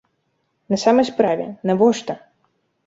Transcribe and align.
На 0.75 0.79
самай 0.85 1.05
справе, 1.11 1.45
навошта? 1.73 2.13